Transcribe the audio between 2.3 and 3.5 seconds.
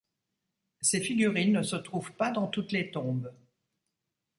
dans toutes les tombes.